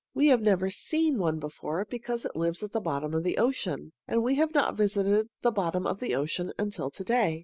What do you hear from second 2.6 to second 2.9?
at the